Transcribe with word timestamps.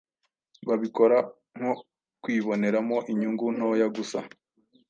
babikora 0.67 1.17
nko 1.57 1.73
kwiboneramo 2.23 2.97
inyungu 3.11 3.45
ntoya 3.55 3.87
gusa, 3.95 4.19